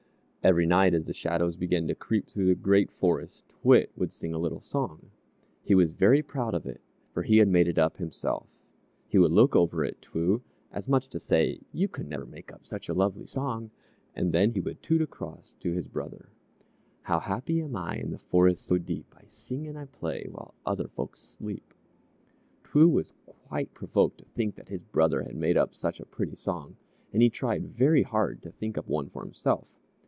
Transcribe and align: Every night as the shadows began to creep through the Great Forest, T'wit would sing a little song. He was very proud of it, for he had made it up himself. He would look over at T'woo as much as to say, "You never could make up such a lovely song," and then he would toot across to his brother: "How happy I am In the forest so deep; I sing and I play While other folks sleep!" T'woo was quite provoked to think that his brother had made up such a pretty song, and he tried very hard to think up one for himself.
Every 0.43 0.65
night 0.65 0.95
as 0.95 1.05
the 1.05 1.13
shadows 1.13 1.55
began 1.55 1.87
to 1.87 1.93
creep 1.93 2.27
through 2.27 2.47
the 2.47 2.55
Great 2.55 2.89
Forest, 2.89 3.43
T'wit 3.47 3.91
would 3.95 4.11
sing 4.11 4.33
a 4.33 4.39
little 4.39 4.59
song. 4.59 5.11
He 5.61 5.75
was 5.75 5.91
very 5.91 6.23
proud 6.23 6.55
of 6.55 6.65
it, 6.65 6.81
for 7.13 7.21
he 7.21 7.37
had 7.37 7.47
made 7.47 7.67
it 7.67 7.77
up 7.77 7.97
himself. 7.97 8.47
He 9.07 9.19
would 9.19 9.31
look 9.31 9.55
over 9.55 9.85
at 9.85 10.01
T'woo 10.01 10.41
as 10.71 10.87
much 10.87 11.03
as 11.03 11.09
to 11.09 11.19
say, 11.19 11.59
"You 11.71 11.87
never 12.05 12.23
could 12.23 12.31
make 12.31 12.51
up 12.51 12.65
such 12.65 12.89
a 12.89 12.95
lovely 12.95 13.27
song," 13.27 13.69
and 14.15 14.33
then 14.33 14.49
he 14.49 14.59
would 14.59 14.81
toot 14.81 14.99
across 15.03 15.53
to 15.59 15.73
his 15.73 15.85
brother: 15.87 16.29
"How 17.03 17.19
happy 17.19 17.61
I 17.63 17.67
am 17.97 18.05
In 18.05 18.09
the 18.09 18.17
forest 18.17 18.65
so 18.65 18.79
deep; 18.79 19.13
I 19.15 19.25
sing 19.27 19.67
and 19.67 19.77
I 19.77 19.85
play 19.85 20.25
While 20.31 20.55
other 20.65 20.87
folks 20.87 21.19
sleep!" 21.21 21.71
T'woo 22.63 22.89
was 22.89 23.13
quite 23.27 23.75
provoked 23.75 24.17
to 24.17 24.25
think 24.25 24.55
that 24.55 24.69
his 24.69 24.81
brother 24.83 25.21
had 25.21 25.35
made 25.35 25.55
up 25.55 25.75
such 25.75 25.99
a 25.99 26.03
pretty 26.05 26.33
song, 26.35 26.77
and 27.13 27.21
he 27.21 27.29
tried 27.29 27.67
very 27.67 28.01
hard 28.01 28.41
to 28.41 28.51
think 28.51 28.75
up 28.75 28.87
one 28.87 29.07
for 29.07 29.23
himself. 29.23 29.67